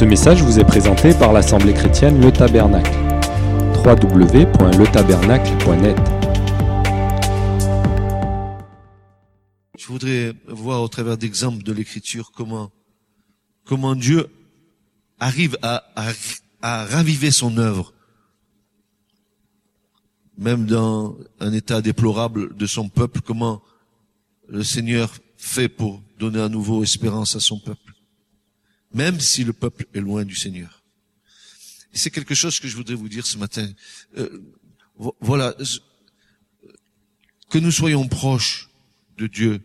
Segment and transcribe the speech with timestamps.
[0.00, 2.90] Ce message vous est présenté par l'Assemblée chrétienne Le Tabernacle.
[3.84, 5.96] www.letabernacle.net
[9.76, 12.72] Je voudrais voir au travers d'exemples de l'écriture comment,
[13.94, 14.30] Dieu
[15.18, 16.12] arrive à, à,
[16.62, 17.92] à raviver son œuvre,
[20.38, 23.60] même dans un état déplorable de son peuple, comment
[24.48, 27.89] le Seigneur fait pour donner à nouveau espérance à son peuple,
[28.92, 30.82] même si le peuple est loin du Seigneur.
[31.92, 33.68] C'est quelque chose que je voudrais vous dire ce matin.
[34.16, 34.42] Euh,
[35.20, 35.54] voilà,
[37.48, 38.68] que nous soyons proches
[39.18, 39.60] de Dieu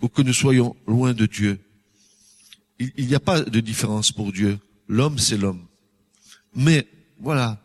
[0.00, 1.60] ou que nous soyons loin de Dieu,
[2.78, 4.58] il n'y a pas de différence pour Dieu.
[4.88, 5.66] L'homme, c'est l'homme.
[6.54, 6.88] Mais
[7.20, 7.62] voilà,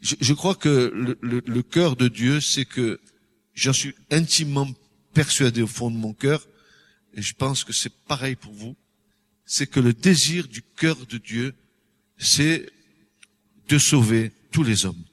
[0.00, 2.98] je, crois que le cœur de Dieu, c'est que
[3.54, 4.68] j'en suis intimement
[5.12, 6.46] persuadé au fond de mon cœur,
[7.14, 8.76] et je pense que c'est pareil pour vous,
[9.44, 11.54] c'est que le désir du cœur de Dieu,
[12.18, 12.70] c'est
[13.68, 15.04] de sauver tous les hommes.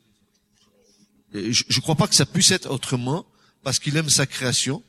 [1.33, 3.25] Je ne crois pas que ça puisse être autrement,
[3.63, 4.83] parce qu'il aime sa création,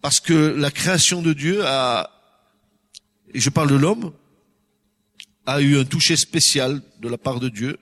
[0.00, 2.10] parce que la création de Dieu a,
[3.32, 4.12] et je parle de l'homme,
[5.46, 7.78] a eu un toucher spécial de la part de Dieu.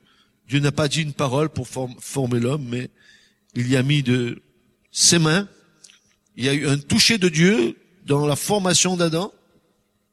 [0.49, 2.91] Dieu n'a pas dit une parole pour former l'homme, mais
[3.55, 4.43] il y a mis de
[4.93, 5.49] ses mains.
[6.37, 9.33] Il y a eu un toucher de Dieu dans la formation d'Adam.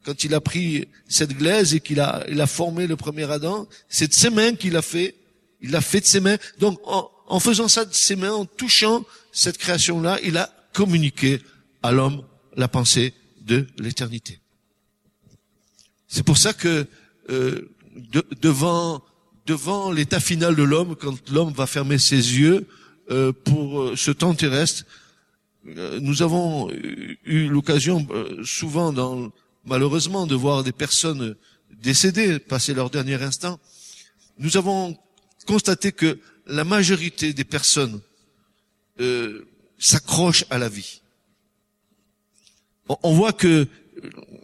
[0.03, 4.13] Quand il a pris cette glaise et qu'il a, formé le premier Adam, c'est de
[4.13, 5.15] ses mains qu'il a fait.
[5.61, 6.37] Il l'a fait de ses mains.
[6.59, 11.41] Donc, en, faisant ça de ses mains, en touchant cette création-là, il a communiqué
[11.81, 12.23] à l'homme
[12.55, 14.39] la pensée de l'éternité.
[16.07, 16.85] C'est pour ça que
[17.29, 19.01] euh, de, devant
[19.45, 22.65] devant l'état final de l'homme, quand l'homme va fermer ses yeux
[23.11, 24.85] euh, pour euh, ce temps terrestre,
[25.65, 26.69] nous avons
[27.23, 28.05] eu l'occasion
[28.43, 29.31] souvent, dans,
[29.65, 31.35] malheureusement, de voir des personnes
[31.71, 33.59] décédées passer leur dernier instant.
[34.37, 34.97] Nous avons
[35.45, 38.01] constaté que la majorité des personnes
[39.79, 41.01] s'accrochent à la vie
[42.87, 43.67] on voit que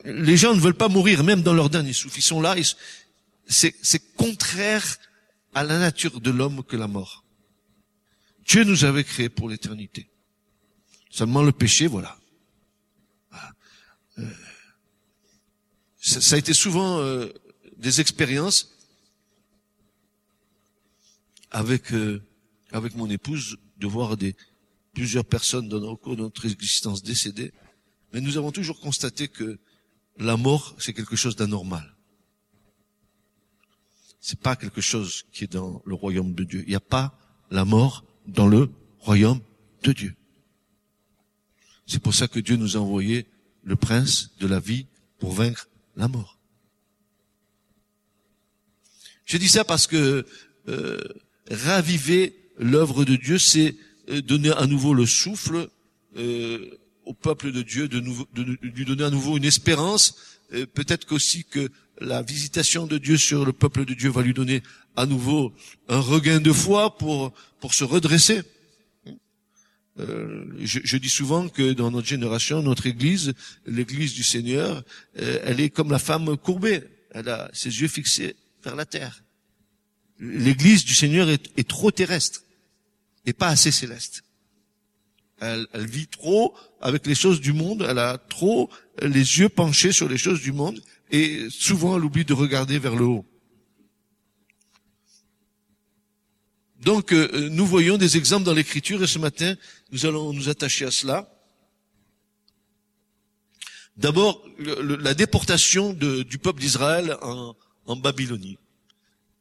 [0.05, 2.17] les gens ne veulent pas mourir, même dans leur dernier souffle.
[2.17, 2.55] Ils sont là,
[3.47, 4.97] c'est contraire
[5.53, 7.23] à la nature de l'homme que la mort.
[8.47, 10.09] Dieu nous avait créés pour l'éternité.
[11.11, 12.17] Seulement le péché, voilà.
[14.17, 14.23] Euh,
[16.09, 17.27] ça, a été souvent euh,
[17.77, 18.75] des expériences
[21.51, 22.21] avec euh,
[22.71, 24.35] avec mon épouse de voir des
[24.93, 27.53] plusieurs personnes dans, cours de notre existence décédées
[28.11, 29.59] mais nous avons toujours constaté que
[30.17, 31.95] la mort, c'est quelque chose d'anormal.
[34.19, 36.63] C'est pas quelque chose qui est dans le royaume de Dieu.
[36.63, 37.17] Il n'y a pas
[37.51, 38.69] la mort dans le
[38.99, 39.39] royaume
[39.83, 40.15] de Dieu.
[41.87, 43.27] C'est pour ça que Dieu nous a envoyé
[43.63, 44.87] le prince de la vie
[45.19, 46.37] pour vaincre la mort.
[49.25, 50.25] Je dis ça parce que
[50.67, 50.99] euh,
[51.51, 53.75] raviver l'œuvre de Dieu, c'est
[54.09, 55.69] euh, donner à nouveau le souffle,
[56.17, 56.69] euh,
[57.05, 58.03] au peuple de Dieu de,
[58.61, 60.37] lui donner à nouveau une espérance.
[60.73, 61.69] Peut-être qu'aussi que
[62.01, 64.63] la visitation de Dieu sur le peuple de Dieu va lui donner
[64.95, 65.53] à nouveau
[65.87, 68.41] un regain de foi pour pour se redresser.
[69.99, 73.33] Euh, je, dis souvent que dans notre génération, notre Église,
[73.65, 74.83] l'Église du Seigneur,
[75.19, 76.83] euh, elle est comme la femme courbée.
[77.11, 79.23] Elle a ses yeux fixés vers la terre.
[80.19, 82.43] L'Église du Seigneur est, est trop terrestre
[83.25, 84.23] et pas assez céleste.
[85.41, 88.69] Elle, elle, vit trop avec les choses du monde, elle a trop
[89.01, 92.95] les yeux penchés sur les choses du monde et souvent elle oublie de regarder vers
[92.95, 93.25] le haut.
[96.79, 99.55] Donc euh, nous voyons des exemples dans l'écriture et ce matin
[99.91, 101.29] nous allons nous attacher à cela.
[103.97, 107.53] D'abord la déportation du peuple d'Israël en,
[107.85, 108.57] en Babylonie.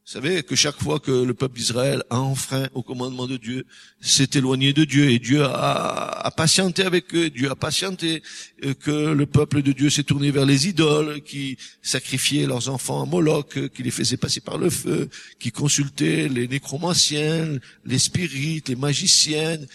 [0.09, 3.67] Vous savez que chaque fois que le peuple d'Israël a enfreint au commandement de Dieu,
[4.01, 8.23] s'est éloigné de Dieu et Dieu a, patienté avec eux, Dieu a patienté
[8.65, 13.03] euh, que le peuple de Dieu s'est tourné vers les idoles, qui sacrifiaient leurs enfants
[13.03, 18.71] à Moloch, qui les faisaient passer par le feu, qui consultaient les nécromanciens, les spirites,
[18.71, 19.66] les magiciennes.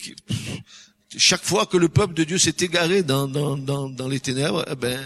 [0.00, 0.16] Qui,
[1.16, 4.64] chaque fois que le peuple de Dieu s'est égaré dans, dans, dans, dans les ténèbres,
[4.68, 4.98] eh ben,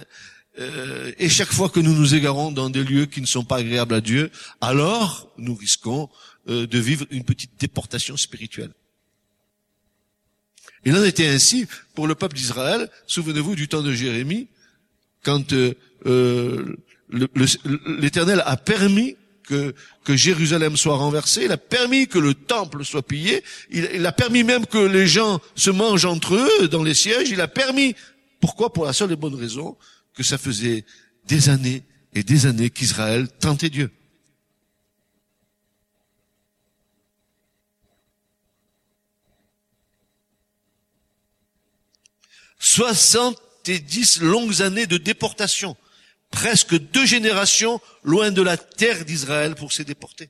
[0.61, 3.57] euh, et chaque fois que nous nous égarons dans des lieux qui ne sont pas
[3.57, 4.31] agréables à Dieu,
[4.61, 6.09] alors nous risquons
[6.49, 8.73] euh, de vivre une petite déportation spirituelle.
[10.85, 12.89] Il en était ainsi pour le peuple d'Israël.
[13.07, 14.49] Souvenez-vous du temps de Jérémie,
[15.23, 16.77] quand euh,
[17.87, 19.75] l'Éternel a permis que,
[20.09, 24.43] Jérusalem soit renversée, il a permis que le temple soit pillé, il, il a permis
[24.43, 27.95] même que les gens se mangent entre eux dans les sièges, il a permis,
[28.41, 28.73] pourquoi?
[28.73, 29.77] Pour la seule et bonne raison
[30.20, 30.84] que ça faisait
[31.28, 31.82] des années
[32.12, 33.90] et des années qu'Israël tentait Dieu.
[42.58, 45.75] 70 longues années de déportation.
[46.31, 50.28] Presque deux générations loin de la terre d'Israël pour se déporter.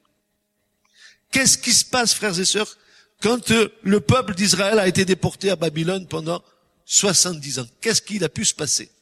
[1.33, 2.79] Qu'est-ce qui se passe, frères et sœurs,
[3.21, 6.45] quand euh, le peuple d'Israël a été déporté à Babylone pendant
[6.85, 7.67] 70 ans?
[7.81, 8.93] Qu'est-ce qu'il a pu se passer?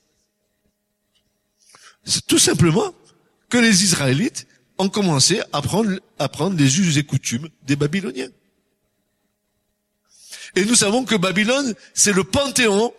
[2.26, 2.94] Tout simplement
[3.48, 4.46] que les Israélites
[4.78, 8.30] ont commencé à prendre, à prendre les us et coutumes des Babyloniens.
[10.56, 12.92] Et nous savons que Babylone, c'est le panthéon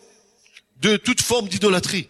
[0.82, 2.10] de toute forme d'idolâtrie.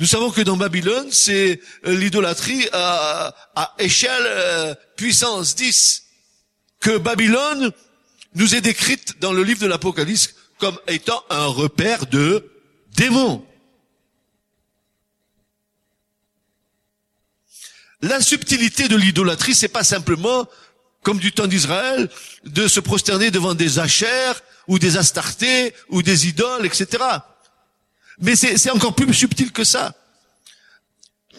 [0.00, 6.04] Nous savons que dans Babylone, c'est euh, l'idolâtrie à, à, échelle euh, puissance 10.
[6.80, 7.72] Que Babylone
[8.34, 12.48] nous est décrite dans le livre de l'Apocalypse comme étant un repère de
[12.96, 13.44] démons.
[18.00, 20.46] La subtilité de l'idolâtrie, c'est pas simplement,
[21.02, 22.08] comme du temps d'Israël,
[22.44, 27.02] de se prosterner devant des achères ou des astartés ou des idoles, etc.
[28.20, 29.94] Mais c'est encore plus subtil que ça.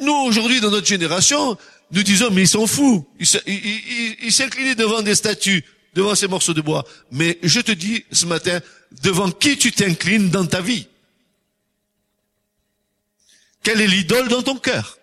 [0.02, 1.58] Nous, aujourd'hui, dans notre génération,
[1.92, 3.08] nous disons, mais ils sont fous.
[3.20, 5.64] Ils s'inclinaient devant des statues,
[5.94, 6.86] devant ces morceaux de bois.
[7.12, 8.60] Mais je te dis ce matin,
[9.02, 10.88] devant qui tu t'inclines dans ta vie?
[13.64, 14.99] Quelle est l'idole dans ton cœur?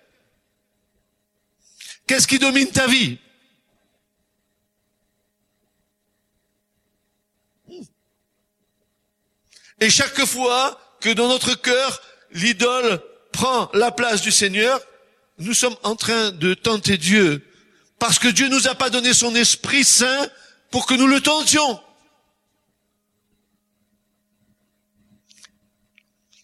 [2.06, 3.18] Qu'est-ce qui domine ta vie
[9.80, 12.00] Et chaque fois que dans notre cœur,
[12.30, 14.80] l'idole prend la place du Seigneur,
[15.38, 17.44] nous sommes en train de tenter Dieu.
[17.98, 20.28] Parce que Dieu nous a pas donné son Esprit Saint
[20.70, 21.80] pour que nous le tentions.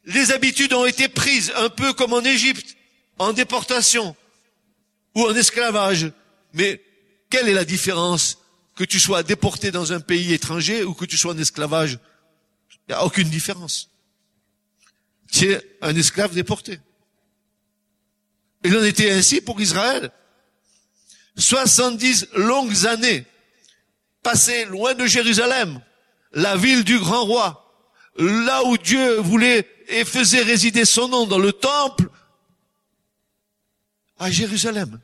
[0.05, 2.77] Les habitudes ont été prises un peu comme en Égypte,
[3.19, 4.17] en déportation
[5.15, 6.13] ou en esclavage.
[6.55, 6.83] Mais
[7.31, 8.39] quelle est la différence
[8.77, 11.99] que tu sois déporté dans un pays étranger ou que tu sois en esclavage?
[12.89, 13.93] Il n'y a aucune différence
[15.33, 16.79] tu es un esclave déporté.
[18.65, 20.13] Il en était ainsi pour Israël.
[21.37, 23.25] 70 longues années
[24.23, 25.81] passées loin de Jérusalem,
[26.33, 27.75] la ville du grand roi,
[28.19, 32.09] là où Dieu voulait et faisait résider son nom dans le temple,
[34.19, 34.99] à Jérusalem,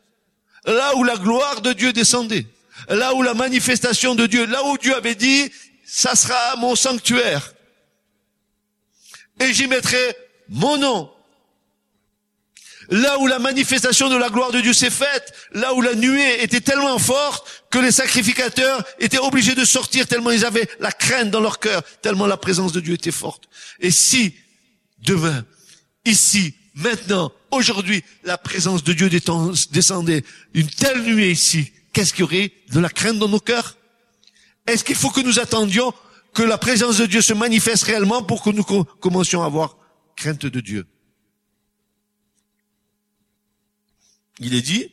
[0.64, 2.46] là où la gloire de Dieu descendait,
[2.88, 5.50] là où la manifestation de Dieu, là où Dieu avait dit,
[5.84, 7.52] ça sera mon sanctuaire
[9.40, 10.16] et j'y mettrai
[10.48, 11.10] mon nom.
[12.90, 16.42] Là où la manifestation de la gloire de Dieu s'est faite, là où la nuée
[16.42, 21.30] était tellement forte que les sacrificateurs étaient obligés de sortir tellement ils avaient la crainte
[21.30, 23.44] dans leur cœur, tellement la présence de Dieu était forte.
[23.80, 24.34] Et si
[25.00, 25.44] demain,
[26.06, 30.24] ici, maintenant, aujourd'hui, la présence de Dieu descendait,
[30.54, 33.76] une telle nuée ici, qu'est-ce qu'il y aurait de la crainte dans nos cœurs?
[34.66, 35.92] Est-ce qu'il faut que nous attendions
[36.34, 39.76] que la présence de Dieu se manifeste réellement pour que nous commencions à avoir
[40.16, 40.86] crainte de Dieu?
[44.40, 44.90] Il est dit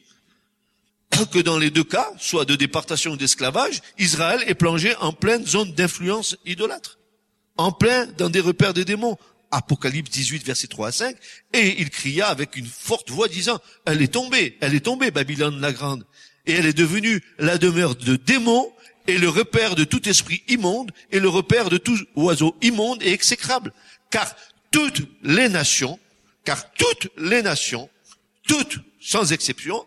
[1.32, 5.46] que dans les deux cas, soit de déportation ou d'esclavage, Israël est plongé en pleine
[5.46, 7.00] zone d'influence idolâtre,
[7.58, 9.18] en plein dans des repères de démons.
[9.52, 11.16] Apocalypse 18, verset 3 à 5,
[11.54, 15.60] et il cria avec une forte voix disant, elle est tombée, elle est tombée, Babylone
[15.62, 16.06] la grande,
[16.46, 18.72] et elle est devenue la demeure de démons
[19.08, 23.12] et le repère de tout esprit immonde et le repère de tout oiseau immonde et
[23.12, 23.72] exécrable.
[24.10, 24.36] Car
[24.72, 26.00] toutes les nations,
[26.44, 27.90] car toutes les nations,
[28.48, 29.86] toutes sans exception,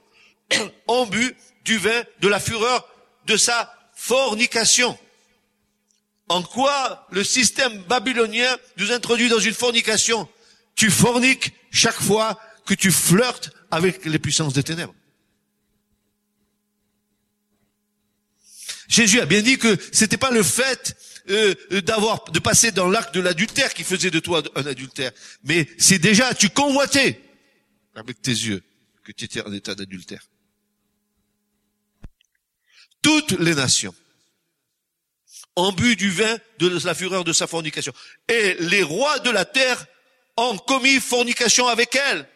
[0.87, 2.89] ont bu du vin de la fureur
[3.27, 4.99] de sa fornication.
[6.29, 10.29] En quoi le système babylonien nous introduit dans une fornication
[10.75, 14.95] Tu forniques chaque fois que tu flirtes avec les puissances des ténèbres.
[18.89, 20.97] Jésus a bien dit que c'était pas le fait
[21.31, 25.13] euh, d'avoir de passer dans l'acte de l'adultère qui faisait de toi un adultère,
[25.45, 27.21] mais c'est déjà tu convoitais
[27.95, 28.63] avec tes yeux
[29.05, 30.31] que tu étais en état d'adultère.
[33.03, 33.95] Toutes les nations
[35.59, 37.93] ont bu du vin de la fureur de sa fornication.
[38.29, 39.87] Et les rois de la terre
[40.37, 42.29] ont commis fornication avec elle.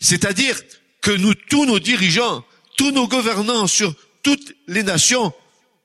[0.00, 0.60] C'est-à-dire
[1.00, 2.44] que nous, tous nos dirigeants,
[2.76, 5.32] tous nos gouvernants sur toutes les nations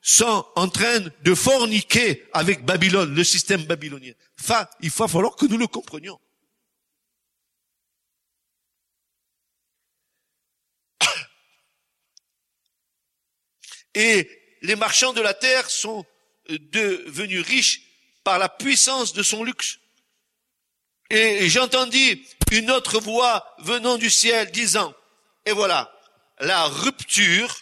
[0.01, 4.13] sont en train de forniquer avec Babylone, le système babylonien.
[4.39, 6.19] Enfin, il va falloir que nous le comprenions.
[13.93, 14.27] Et
[14.63, 16.03] les marchands de la terre sont
[16.59, 17.81] devenus riches
[18.23, 19.79] par la puissance de son luxe.
[21.09, 24.93] Et j'entendis une autre voix venant du ciel disant,
[25.45, 25.91] et voilà,
[26.39, 27.61] la rupture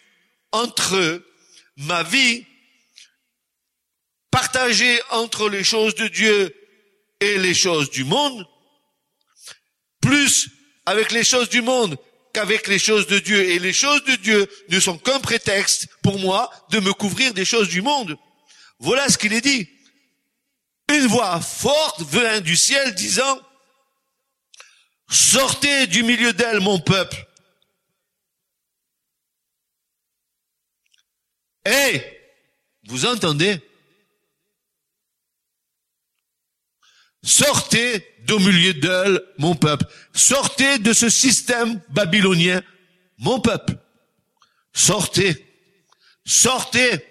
[0.52, 1.24] entre
[1.78, 2.46] ma vie
[4.32, 6.56] partagée entre les choses de Dieu
[7.20, 8.48] et les choses du monde,
[10.02, 10.50] plus
[10.86, 11.98] avec les choses du monde
[12.34, 13.50] qu'avec les choses de Dieu.
[13.50, 17.46] Et les choses de Dieu ne sont qu'un prétexte pour moi de me couvrir des
[17.46, 18.18] choses du monde.
[18.80, 19.70] Voilà ce qu'il est dit.
[20.90, 23.40] Une voix forte vint du ciel disant,
[25.10, 27.26] sortez du milieu d'elle, mon peuple.
[31.66, 32.02] Hé,
[32.86, 33.62] vous entendez?
[37.22, 39.86] Sortez d'au milieu d'elle, mon peuple.
[40.14, 42.64] Sortez de ce système babylonien,
[43.18, 43.78] mon peuple.
[44.74, 45.46] Sortez.
[46.26, 47.06] Sortez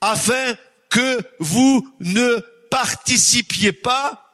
[0.00, 0.56] afin
[0.90, 4.26] que vous ne participiez pas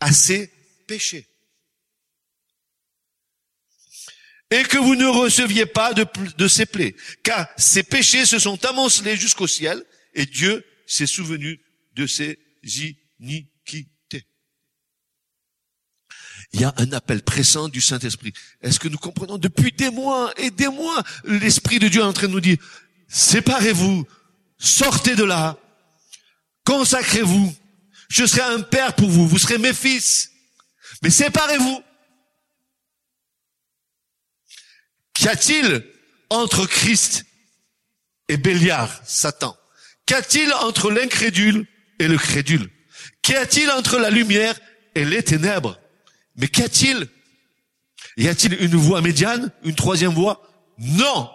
[0.00, 0.50] à ces
[0.86, 1.28] péchés.
[4.50, 6.06] Et que vous ne receviez pas de,
[6.38, 6.96] de ces plaies.
[7.22, 9.84] Car ces péchés se sont amoncelés jusqu'au ciel
[10.14, 11.60] et Dieu s'est souvenu
[11.92, 12.38] de ces
[13.20, 14.26] iniquités.
[16.52, 18.32] Il y a un appel pressant du Saint-Esprit.
[18.62, 22.12] Est-ce que nous comprenons depuis des mois et des mois, l'Esprit de Dieu est en
[22.14, 22.56] train de nous dire,
[23.08, 24.06] séparez-vous,
[24.58, 25.56] sortez de là,
[26.64, 27.54] consacrez-vous,
[28.08, 30.32] je serai un père pour vous, vous serez mes fils,
[31.02, 31.82] mais séparez-vous.
[35.14, 35.84] Qu'y a-t-il
[36.30, 37.24] entre Christ
[38.28, 39.56] et Béliard, Satan?
[40.06, 41.66] Qu'y a-t-il entre l'incrédule
[41.98, 42.70] et le crédule?
[43.22, 44.58] Qu'y a-t-il entre la lumière
[44.94, 45.78] et les ténèbres?
[46.36, 47.08] Mais qu'y a-t-il?
[48.16, 49.52] Y a-t-il une voie médiane?
[49.64, 50.42] Une troisième voie?
[50.78, 51.30] Non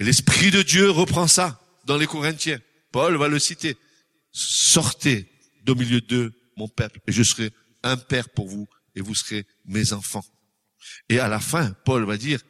[0.00, 2.58] L'Esprit de Dieu reprend ça dans les Corinthiens.
[2.90, 3.76] Paul va le citer.
[4.32, 5.30] Sortez
[5.64, 7.52] d'au milieu d'eux, mon peuple, et je serai
[7.82, 10.24] un père pour vous, et vous serez mes enfants.
[11.10, 12.40] Et à la fin, Paul va dire,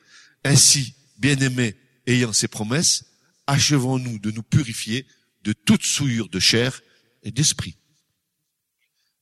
[0.44, 1.76] ainsi, bien-aimés,
[2.06, 3.04] ayant ces promesses,
[3.48, 5.04] achevons-nous de nous purifier
[5.42, 6.80] de toute souillure de chair
[7.24, 7.76] et d'esprit.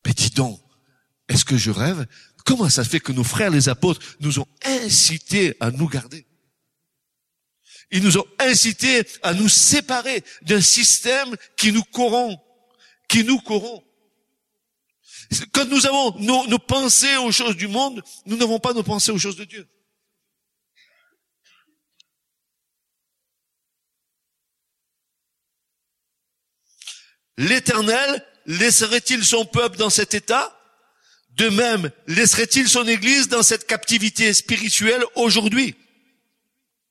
[0.05, 0.61] Mais dis donc,
[1.29, 2.07] est-ce que je rêve?
[2.45, 6.28] Comment ça fait que nos frères les apôtres nous ont incités à nous garder?
[7.91, 12.39] Ils nous ont incités à nous séparer d'un système qui nous corrompt,
[13.09, 13.85] qui nous corrompt.
[15.53, 19.13] Quand nous avons nos, nos pensées aux choses du monde, nous n'avons pas nos pensées
[19.13, 19.67] aux choses de Dieu.
[27.39, 30.55] L'Éternel laisserait-il son peuple dans cet état?
[31.31, 35.77] De même, laisserait-il son Église dans cette captivité spirituelle aujourd'hui?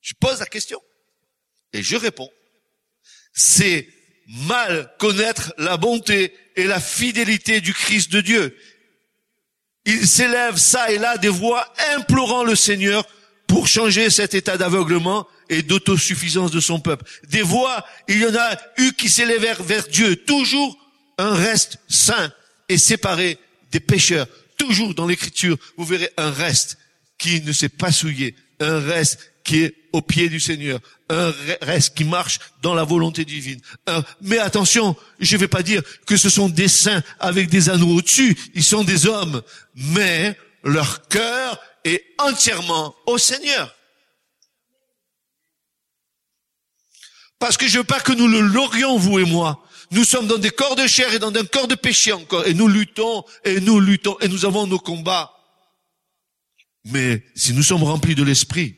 [0.00, 0.80] Je pose la question.
[1.72, 2.30] Et je réponds.
[3.32, 3.88] C'est
[4.48, 8.56] mal connaître la bonté et la fidélité du Christ de Dieu.
[9.84, 13.06] Il s'élève ça et là des voix implorant le Seigneur
[13.46, 17.04] pour changer cet état d'aveuglement et d'autosuffisance de son peuple.
[17.28, 20.76] Des voix, il y en a eu qui s'élèvèrent vers Dieu, toujours
[21.16, 22.32] un reste saint
[22.68, 23.38] et séparé
[23.72, 24.28] des pécheurs.
[24.58, 26.76] Toujours dans l'écriture, vous verrez un reste
[27.16, 30.78] qui ne s'est pas souillé, un reste qui est au pied du Seigneur,
[31.10, 33.60] un reste qui marche dans la volonté divine.
[34.20, 37.96] Mais attention, je ne vais pas dire que ce sont des saints avec des anneaux
[37.96, 39.42] au-dessus, ils sont des hommes,
[39.74, 43.74] mais leur cœur est entièrement au Seigneur.
[47.40, 49.64] Parce que je veux pas que nous le l'aurions, vous et moi.
[49.90, 52.46] Nous sommes dans des corps de chair et dans un corps de péché encore.
[52.46, 55.32] Et nous luttons, et nous luttons, et nous avons nos combats.
[56.84, 58.77] Mais si nous sommes remplis de l'esprit,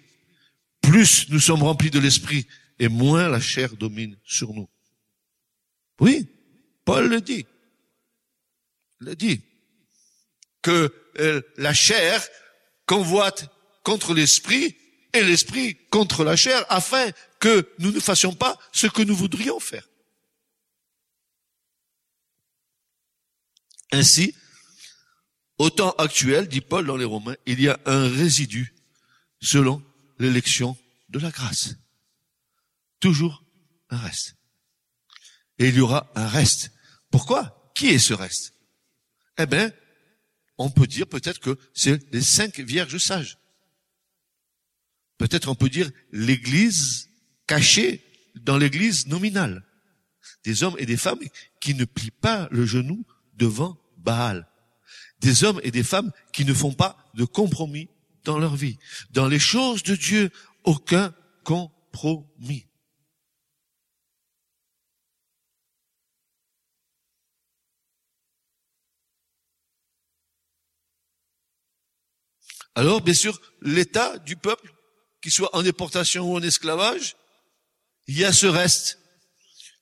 [0.80, 2.46] plus nous sommes remplis de l'esprit,
[2.78, 4.68] et moins la chair domine sur nous.
[6.00, 6.26] Oui,
[6.84, 7.46] Paul le dit.
[8.98, 9.42] Le dit.
[10.62, 12.26] Que euh, la chair
[12.86, 13.48] convoite
[13.84, 14.76] contre l'esprit
[15.12, 19.60] et l'esprit contre la chair afin que nous ne fassions pas ce que nous voudrions
[19.60, 19.86] faire.
[23.92, 24.34] Ainsi,
[25.58, 28.74] au temps actuel, dit Paul dans les Romains, il y a un résidu
[29.42, 29.82] selon
[30.20, 30.76] l'élection
[31.08, 31.74] de la grâce.
[33.00, 33.44] Toujours
[33.88, 34.36] un reste.
[35.58, 36.70] Et il y aura un reste.
[37.10, 37.72] Pourquoi?
[37.74, 38.54] Qui est ce reste?
[39.38, 39.72] Eh bien,
[40.58, 43.38] on peut dire peut-être que c'est les cinq vierges sages.
[45.18, 47.08] Peut-être on peut dire l'église
[47.46, 48.04] cachée
[48.36, 49.66] dans l'église nominale.
[50.44, 51.20] Des hommes et des femmes
[51.60, 54.48] qui ne plient pas le genou devant Baal.
[55.18, 57.88] Des hommes et des femmes qui ne font pas de compromis
[58.24, 58.78] dans leur vie.
[59.10, 60.30] Dans les choses de Dieu,
[60.64, 62.66] aucun compromis.
[72.74, 74.72] Alors, bien sûr, l'état du peuple,
[75.20, 77.16] qu'il soit en déportation ou en esclavage,
[78.06, 78.98] il y a ce reste.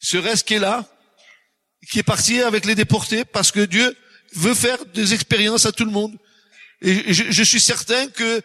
[0.01, 0.85] Ce reste qui est là,
[1.91, 3.97] qui est parti avec les déportés, parce que Dieu
[4.35, 6.19] veut faire des expériences à tout le monde.
[6.81, 8.41] Je, suis certain que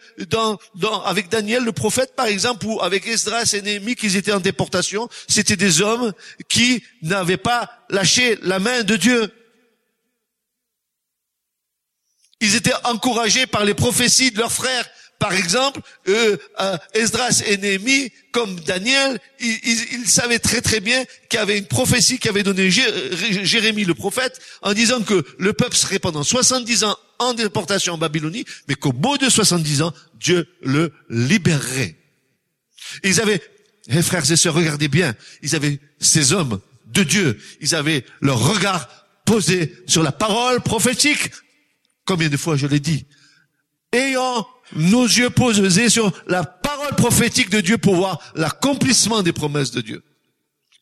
[1.04, 5.08] avec Daniel le prophète par exemple ou avec Esdras et Néhémie qu'ils étaient en déportation,
[5.28, 6.12] c'était des hommes
[6.48, 9.32] qui n'avaient pas lâché la main de Dieu.
[12.40, 14.88] Ils étaient encouragés par les prophéties de leurs frères
[15.18, 16.36] par exemple, euh,
[16.92, 22.18] Esdras et Néhémie, comme Daniel, ils, savaient très très bien qu'il y avait une prophétie
[22.18, 26.96] qui avait donné Jérémie le prophète en disant que le peuple serait pendant 70 ans
[27.18, 31.96] en déportation en Babylonie, mais qu'au bout de 70 ans, Dieu le libérerait.
[33.02, 33.40] Ils avaient,
[33.88, 38.38] eh, frères et sœurs, regardez bien, ils avaient ces hommes de Dieu, ils avaient leur
[38.38, 38.88] regard
[39.24, 41.30] posé sur la parole prophétique.
[42.04, 43.06] Combien de fois je l'ai dit?
[43.92, 49.70] Ayant nos yeux posés sur la parole prophétique de Dieu pour voir l'accomplissement des promesses
[49.70, 50.02] de Dieu.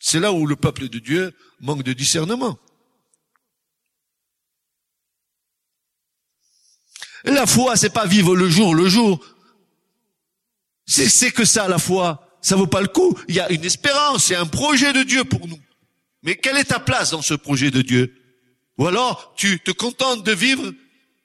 [0.01, 2.59] C'est là où le peuple de Dieu manque de discernement.
[7.25, 9.25] La foi, c'est pas vivre le jour le jour.
[10.87, 12.29] C'est que ça, la foi.
[12.43, 13.17] Ça vaut pas le coup.
[13.29, 15.61] Il y a une espérance, il y a un projet de Dieu pour nous.
[16.23, 18.13] Mais quelle est ta place dans ce projet de Dieu?
[18.79, 20.73] Ou alors, tu te contentes de vivre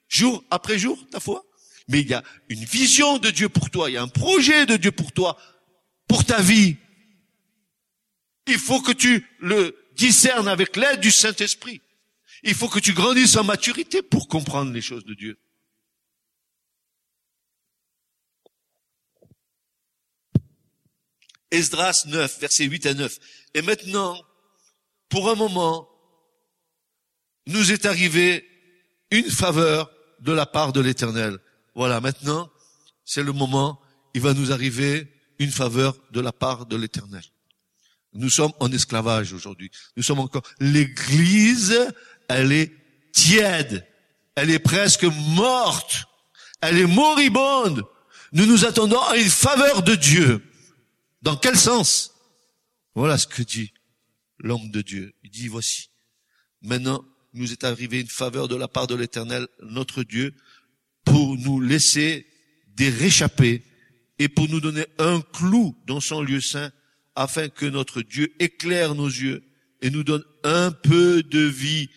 [0.08, 1.47] jour après jour ta foi?
[1.88, 4.66] Mais il y a une vision de Dieu pour toi, il y a un projet
[4.66, 5.38] de Dieu pour toi,
[6.08, 6.78] pour ta vie.
[8.48, 11.82] Il faut que tu le discernes avec l'aide du Saint-Esprit.
[12.44, 15.40] Il faut que tu grandisses en maturité pour comprendre les choses de Dieu.
[21.52, 23.20] Esdras 9, versets 8 à 9.
[23.54, 24.22] Et maintenant,
[25.10, 25.90] pour un moment,
[27.48, 28.46] nous est arrivé
[29.12, 29.90] une faveur
[30.20, 31.40] de la part de l'Éternel.
[31.78, 32.50] Voilà, maintenant,
[33.06, 33.80] c'est le moment,
[34.16, 37.22] il va nous arriver une faveur de la part de l'éternel.
[38.14, 39.70] Nous sommes en esclavage aujourd'hui.
[39.96, 41.78] Nous sommes encore, l'église,
[42.30, 42.72] elle est
[43.14, 43.88] tiède.
[44.34, 46.06] Elle est presque morte.
[46.62, 47.84] Elle est moribonde.
[48.32, 50.44] Nous nous attendons à une faveur de Dieu.
[51.22, 52.12] Dans quel sens?
[52.96, 53.72] Voilà ce que dit
[54.40, 55.14] l'homme de Dieu.
[55.24, 55.92] Il dit, voici.
[56.64, 60.34] Maintenant, nous est arrivé une faveur de la part de l'éternel, notre Dieu,
[61.08, 62.26] pour nous laisser
[62.76, 63.64] des réchappés
[64.20, 66.72] et pour nous donner un clou dans son lieu saint
[67.16, 69.44] afin que notre Dieu éclaire nos yeux
[69.82, 71.90] et nous donne un peu de vie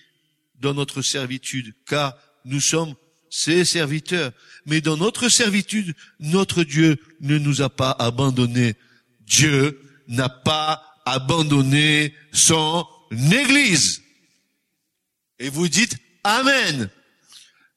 [0.60, 2.94] dans notre servitude, car nous sommes
[3.30, 4.32] ses serviteurs.
[4.66, 8.74] Mais dans notre servitude, notre Dieu ne nous a pas abandonnés.
[9.20, 14.02] Dieu n'a pas abandonné son Église.
[15.38, 16.90] Et vous dites Amen.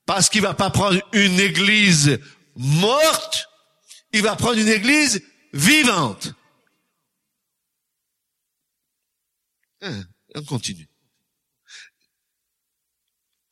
[0.05, 2.19] Parce qu'il va pas prendre une église
[2.55, 3.47] morte,
[4.11, 6.33] il va prendre une église vivante.
[9.81, 10.03] Hein,
[10.35, 10.89] on continue.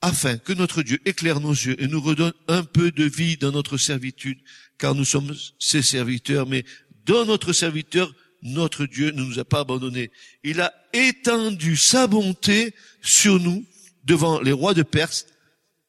[0.02, 3.52] Afin que notre Dieu éclaire nos yeux et nous redonne un peu de vie dans
[3.52, 4.40] notre servitude,
[4.78, 6.66] car nous sommes ses serviteurs, mais
[7.06, 8.12] dans notre serviteur,
[8.42, 10.12] notre Dieu ne nous a pas abandonnés.
[10.44, 13.64] Il a étendu sa bonté sur nous
[14.04, 15.28] devant les rois de Perse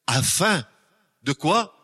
[0.07, 0.67] afin
[1.23, 1.79] de quoi?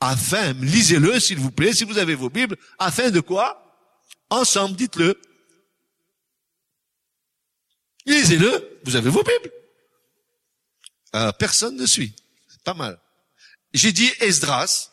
[0.00, 3.62] Afin, lisez-le s'il vous plaît, si vous avez vos Bibles, afin de quoi?
[4.30, 5.20] Ensemble, dites-le.
[8.04, 9.52] Lisez-le, vous avez vos Bibles.
[11.14, 12.14] Euh, personne ne suit.
[12.64, 12.98] Pas mal.
[13.72, 14.90] J'ai dit Esdras,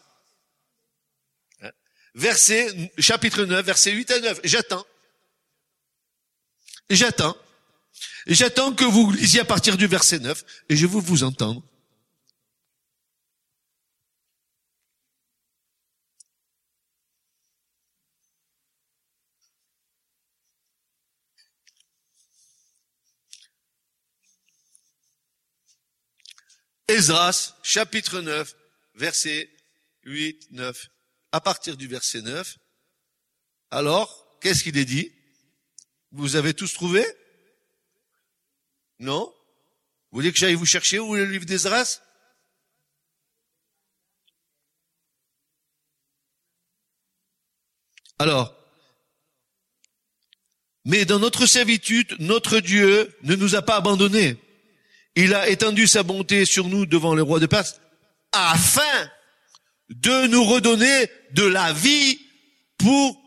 [1.62, 1.71] hein,
[2.15, 4.39] verset, chapitre 9, verset 8 à 9.
[4.43, 4.86] J'attends.
[6.89, 7.36] J'attends.
[8.27, 11.62] J'attends que vous lisiez à partir du verset 9 et je veux vous entendre.
[26.93, 28.56] Esdras, chapitre 9,
[28.93, 29.49] verset
[30.03, 30.89] 8, 9.
[31.32, 32.60] À partir du verset 9,
[33.71, 35.12] alors, qu'est-ce qu'il est dit?
[36.12, 37.03] Vous avez tous trouvé?
[38.99, 39.34] Non?
[40.12, 41.99] Vous voulez que j'aille vous chercher où est le livre d'Esdras
[48.19, 48.56] Alors,
[50.86, 54.38] mais dans notre servitude, notre Dieu ne nous a pas abandonnés.
[55.15, 57.80] Il a étendu sa bonté sur nous devant le roi de Perse
[58.32, 58.82] afin
[59.89, 62.19] de nous redonner de la vie
[62.78, 63.21] pour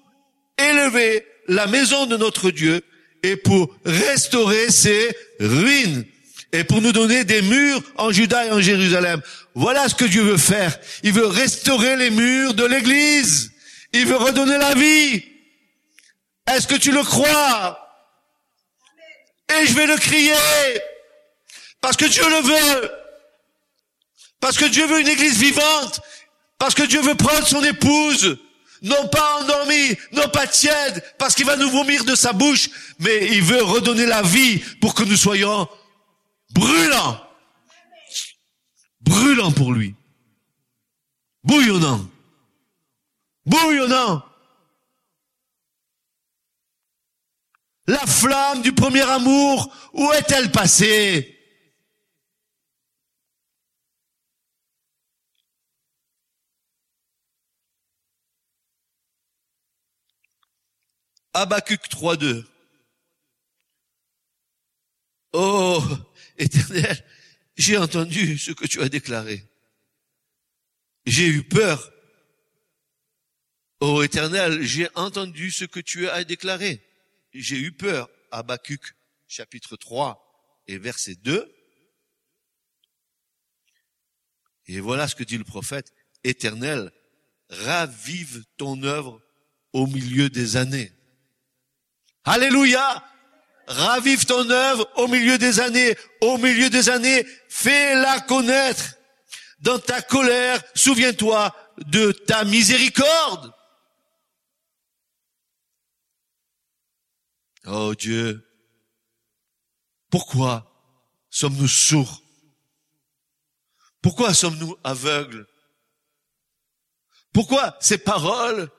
[0.58, 2.82] élever la maison de notre Dieu
[3.22, 6.04] et pour restaurer ses ruines
[6.52, 9.20] et pour nous donner des murs en Juda et en Jérusalem.
[9.54, 10.76] Voilà ce que Dieu veut faire.
[11.02, 13.52] Il veut restaurer les murs de l'église.
[13.92, 15.24] Il veut redonner la vie.
[16.48, 17.78] Est-ce que tu le crois?
[19.48, 20.34] Et je vais le crier.
[21.86, 22.90] Parce que Dieu le veut.
[24.40, 26.00] Parce que Dieu veut une église vivante.
[26.58, 28.40] Parce que Dieu veut prendre son épouse.
[28.82, 32.68] Non pas endormie, non pas tiède, parce qu'il va nous vomir de sa bouche,
[32.98, 35.68] mais il veut redonner la vie pour que nous soyons
[36.50, 37.20] brûlants.
[39.02, 39.94] Brûlants pour lui.
[41.44, 42.04] Bouillonnant.
[43.44, 44.24] Bouillonnant.
[47.86, 51.35] La flamme du premier amour, où est-elle passée?
[61.36, 62.46] Habacuc 3.2.
[65.34, 65.82] Oh,
[66.38, 67.04] éternel,
[67.58, 69.44] j'ai entendu ce que tu as déclaré.
[71.04, 71.92] J'ai eu peur.
[73.80, 76.82] Oh éternel, j'ai entendu ce que tu as déclaré.
[77.34, 78.08] J'ai eu peur.
[78.30, 78.96] Habacuc
[79.28, 81.54] chapitre 3 et verset 2.
[84.68, 85.92] Et voilà ce que dit le prophète.
[86.24, 86.90] Éternel,
[87.50, 89.20] ravive ton œuvre
[89.74, 90.95] au milieu des années.
[92.26, 93.02] Alléluia.
[93.68, 95.96] Ravive ton œuvre au milieu des années.
[96.20, 98.96] Au milieu des années, fais-la connaître.
[99.60, 103.52] Dans ta colère, souviens-toi de ta miséricorde.
[107.66, 108.46] Oh Dieu,
[110.10, 110.70] pourquoi
[111.30, 112.22] sommes-nous sourds?
[114.02, 115.46] Pourquoi sommes-nous aveugles?
[117.32, 118.70] Pourquoi ces paroles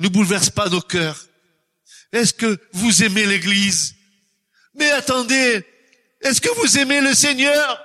[0.00, 1.29] ne bouleversent pas nos cœurs?
[2.12, 3.94] Est-ce que vous aimez l'Église?
[4.74, 5.64] Mais attendez,
[6.20, 7.84] est-ce que vous aimez le Seigneur?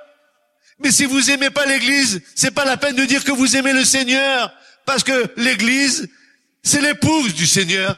[0.80, 3.74] Mais si vous aimez pas l'Église, c'est pas la peine de dire que vous aimez
[3.74, 4.54] le Seigneur,
[4.86, 6.10] parce que l'Église,
[6.64, 7.98] c'est l'épouse du Seigneur.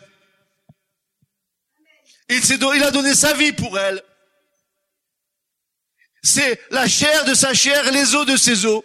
[2.30, 4.02] Il, a donné sa vie pour elle.
[6.22, 8.84] C'est la chair de sa chair les os de ses os.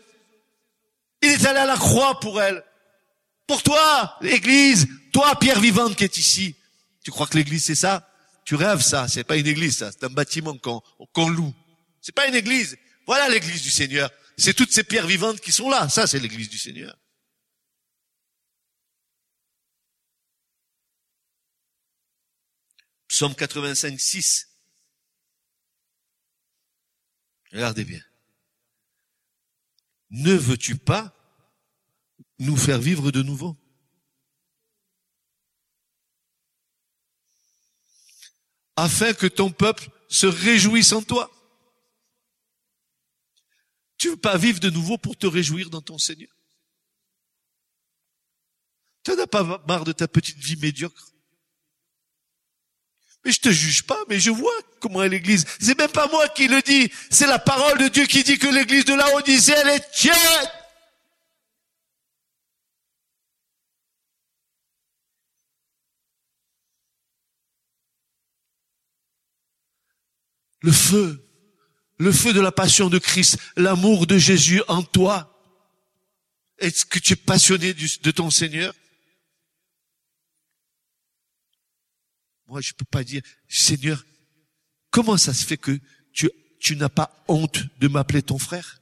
[1.22, 2.62] Il est allé à la croix pour elle.
[3.46, 6.54] Pour toi, l'Église, toi, pierre vivante qui est ici,
[7.02, 8.08] tu crois que l'église c'est ça?
[8.44, 10.80] Tu rêves ça, c'est pas une église ça, c'est un bâtiment qu'on
[11.12, 11.54] qu'on loue.
[12.00, 12.76] C'est pas une église.
[13.06, 14.10] Voilà l'église du Seigneur.
[14.36, 15.88] C'est toutes ces pierres vivantes qui sont là.
[15.88, 16.96] Ça c'est l'église du Seigneur.
[23.08, 24.48] Psaume 85, 6.
[27.52, 28.02] Regardez bien.
[30.08, 31.14] Ne veux-tu pas
[32.38, 33.61] nous faire vivre de nouveau?
[38.82, 41.30] Afin que ton peuple se réjouisse en toi.
[43.96, 46.32] Tu veux pas vivre de nouveau pour te réjouir dans ton Seigneur?
[49.04, 51.12] Tu n'as pas marre de ta petite vie médiocre?
[53.24, 55.46] Mais je te juge pas, mais je vois comment est l'église.
[55.60, 56.90] C'est même pas moi qui le dis.
[57.08, 60.50] C'est la parole de Dieu qui dit que l'église de la Odyssée, elle est tiède.
[70.62, 71.28] Le feu,
[71.98, 75.28] le feu de la passion de Christ, l'amour de Jésus en toi.
[76.58, 78.74] Est-ce que tu es passionné de ton Seigneur?
[82.46, 84.04] Moi, je peux pas dire, Seigneur,
[84.90, 85.78] comment ça se fait que
[86.12, 88.80] tu, tu n'as pas honte de m'appeler ton frère?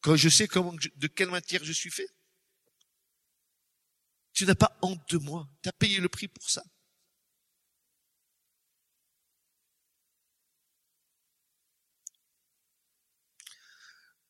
[0.00, 2.08] Quand je sais comment, de quelle matière je suis fait
[4.32, 5.48] Tu n'as pas honte de moi.
[5.62, 6.62] Tu as payé le prix pour ça.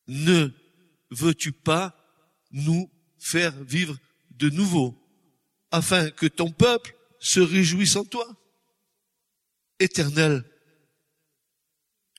[0.07, 0.49] Ne
[1.09, 1.95] veux-tu pas
[2.51, 3.97] nous faire vivre
[4.31, 4.97] de nouveau,
[5.71, 8.27] afin que ton peuple se réjouisse en toi?
[9.79, 10.43] Éternel,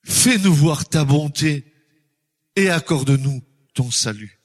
[0.04, 1.64] fais-nous voir ta bonté
[2.56, 3.42] et accorde-nous
[3.74, 4.41] ton salut.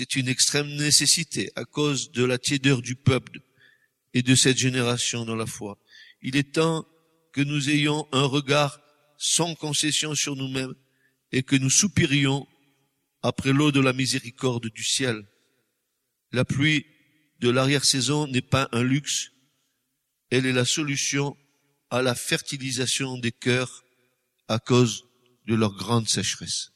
[0.00, 3.42] C'est une extrême nécessité à cause de la tiédeur du peuple
[4.14, 5.78] et de cette génération dans la foi.
[6.22, 6.86] Il est temps
[7.34, 8.80] que nous ayons un regard
[9.18, 10.72] sans concession sur nous-mêmes
[11.32, 12.48] et que nous soupirions
[13.20, 15.22] après l'eau de la miséricorde du ciel.
[16.32, 16.86] La pluie
[17.40, 19.32] de l'arrière-saison n'est pas un luxe,
[20.30, 21.36] elle est la solution
[21.90, 23.84] à la fertilisation des cœurs
[24.48, 25.04] à cause
[25.46, 26.72] de leur grande sécheresse.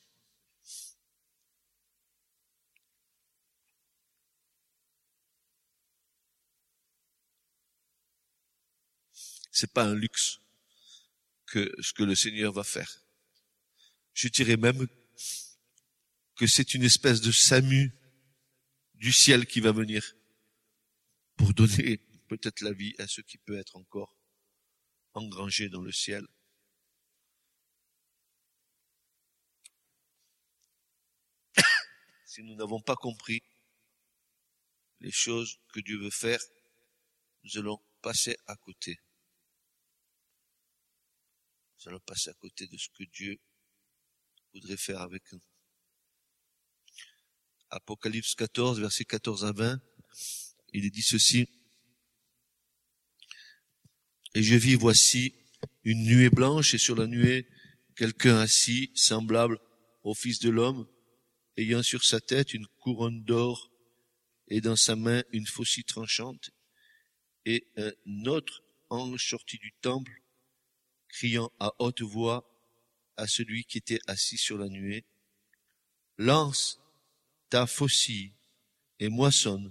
[9.54, 10.40] C'est pas un luxe
[11.46, 13.04] que ce que le Seigneur va faire.
[14.12, 14.88] Je dirais même
[16.34, 17.94] que c'est une espèce de SAMU
[18.94, 20.16] du ciel qui va venir
[21.36, 24.18] pour donner peut-être la vie à ce qui peut être encore
[25.12, 26.26] engrangé dans le ciel.
[32.26, 33.40] si nous n'avons pas compris
[34.98, 36.40] les choses que Dieu veut faire,
[37.44, 38.98] nous allons passer à côté.
[41.85, 43.38] Nous allons passer à côté de ce que Dieu
[44.55, 45.42] voudrait faire avec nous.
[47.68, 49.83] Apocalypse 14, versets 14 à 20,
[50.73, 51.47] il est dit ceci.
[54.35, 55.35] Et je vis, voici,
[55.83, 57.47] une nuée blanche, et sur la nuée,
[57.97, 59.59] quelqu'un assis, semblable
[60.05, 60.88] au Fils de l'homme,
[61.59, 63.70] ayant sur sa tête une couronne d'or,
[64.49, 66.51] et dans sa main une faucille tranchante,
[67.44, 70.23] et un autre ange sorti du temple,
[71.14, 72.44] criant à haute voix
[73.16, 75.05] à celui qui était assis sur la nuée,
[76.18, 76.81] lance
[77.50, 78.33] ta faucille
[78.98, 79.70] et moissonne,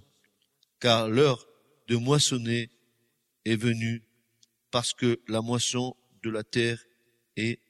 [0.80, 1.46] car l'heure
[1.88, 2.70] de moissonner
[3.44, 4.02] est venue
[4.70, 6.82] parce que la moisson de la terre
[7.36, 7.60] est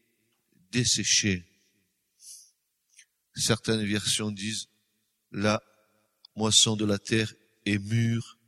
[0.71, 1.45] desséchée.
[3.35, 4.69] Certaines versions disent
[5.33, 5.61] la
[6.37, 7.35] moisson de la terre
[7.67, 8.39] est mûre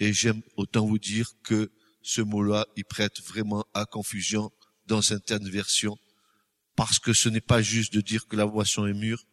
[0.00, 4.52] et j'aime autant vous dire que ce mot-là, il prête vraiment à confusion
[4.86, 5.98] dans certaines versions
[6.76, 9.24] parce que ce n'est pas juste de dire que la moisson est mûre,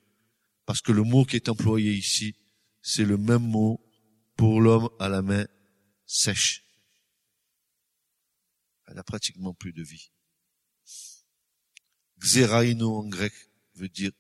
[0.66, 2.36] parce que le mot qui est employé ici,
[2.82, 3.82] c'est le même mot
[4.38, 5.46] pour l'homme à la main
[6.06, 6.64] sèche.
[8.88, 10.10] Elle n'a pratiquement plus de vie.
[12.20, 13.34] Xeraino en grec
[13.76, 14.12] veut dire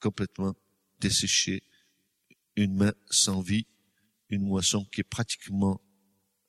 [0.00, 0.54] complètement
[1.00, 1.64] desséché,
[2.54, 3.66] une main sans vie,
[4.28, 5.80] une moisson qui est pratiquement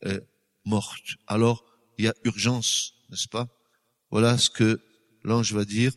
[0.06, 0.22] euh,
[0.64, 1.16] morte.
[1.26, 1.66] Alors,
[1.98, 3.48] il y a urgence, n'est-ce pas?
[4.14, 4.80] Voilà ce que
[5.24, 5.92] l'ange va dire.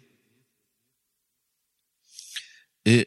[2.86, 3.06] Et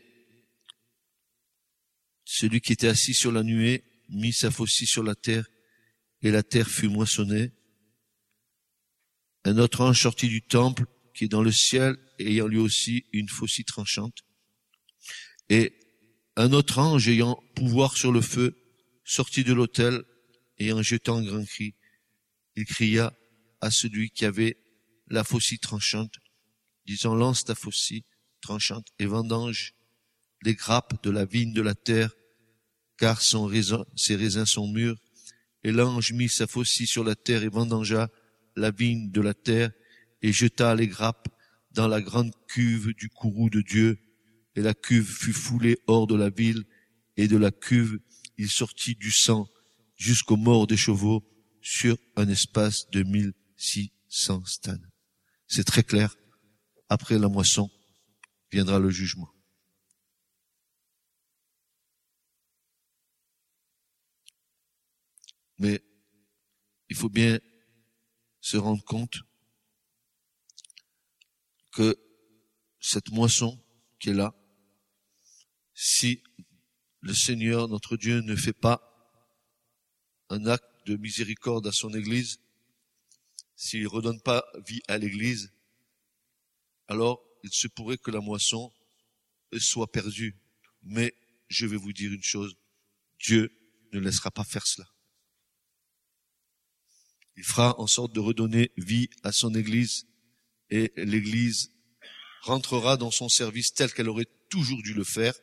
[2.25, 5.49] celui qui était assis sur la nuée mit sa faucille sur la terre,
[6.21, 7.51] et la terre fut moissonnée.
[9.45, 13.29] Un autre ange sortit du temple, qui est dans le ciel, ayant lui aussi une
[13.29, 14.19] faucille tranchante.
[15.49, 15.73] Et
[16.35, 18.55] un autre ange ayant pouvoir sur le feu,
[19.03, 20.03] sortit de l'autel,
[20.59, 21.73] et en jetant un grand cri,
[22.55, 23.11] il cria
[23.59, 24.68] à celui qui avait
[25.09, 26.15] la faucille tranchante,
[26.85, 28.03] disant, lance ta faucille
[28.41, 29.73] tranchante et vendange
[30.43, 32.11] les grappes de la vigne de la terre,
[32.97, 34.97] car ses raisins sont mûrs.
[35.63, 38.09] Et l'ange mit sa faucille sur la terre et vendangea
[38.55, 39.71] la vigne de la terre
[40.21, 41.27] et jeta les grappes
[41.71, 43.99] dans la grande cuve du courroux de Dieu.
[44.55, 46.63] Et la cuve fut foulée hors de la ville
[47.17, 47.99] et de la cuve
[48.37, 49.49] il sortit du sang
[49.97, 51.23] jusqu'aux morts des chevaux
[51.61, 54.88] sur un espace de mille six cents stans.
[55.49, 56.15] C'est très clair.
[56.89, 57.71] Après la moisson
[58.51, 59.33] viendra le jugement.
[65.57, 65.83] Mais
[66.87, 67.39] il faut bien
[68.41, 69.17] se rendre compte
[71.73, 71.97] que
[72.79, 73.59] cette moisson
[73.99, 74.33] qui est là,
[75.73, 76.23] si
[77.01, 78.81] le Seigneur, notre Dieu, ne fait pas
[80.29, 82.39] un acte de miséricorde à son Église,
[83.59, 85.51] s'il redonne pas vie à l'Église,
[86.87, 88.71] alors il se pourrait que la moisson
[89.57, 90.37] soit perdue.
[90.81, 91.13] Mais
[91.49, 92.55] je vais vous dire une chose,
[93.19, 93.51] Dieu
[93.91, 94.87] ne laissera pas faire cela.
[97.35, 100.07] Il fera en sorte de redonner vie à son Église
[100.69, 101.73] et l'Église
[102.43, 105.33] rentrera dans son service tel qu'elle aurait toujours dû le faire,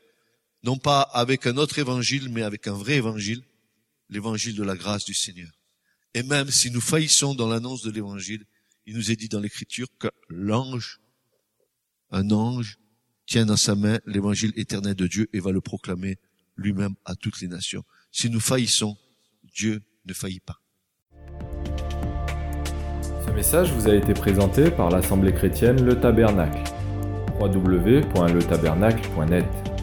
[0.62, 3.44] non pas avec un autre évangile, mais avec un vrai évangile,
[4.08, 5.55] l'évangile de la grâce du Seigneur.
[6.14, 8.44] Et même si nous faillissons dans l'annonce de l'évangile,
[8.86, 11.00] il nous est dit dans l'écriture que l'ange,
[12.10, 12.78] un ange,
[13.26, 16.18] tient dans sa main l'évangile éternel de Dieu et va le proclamer
[16.56, 17.84] lui-même à toutes les nations.
[18.12, 18.96] Si nous faillissons,
[19.44, 20.60] Dieu ne faillit pas
[23.36, 26.62] message vous a été présenté par l'Assemblée chrétienne Le Tabernacle.
[27.38, 29.75] www.letabernacle.net